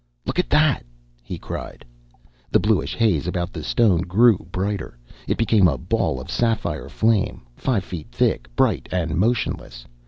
[0.25, 0.83] "Look at that!"
[1.21, 1.85] he cried.
[2.49, 7.43] The bluish haze about the stone grew brighter; it became a ball of sapphire flame,
[7.55, 9.85] five feet thick, bright and motionless.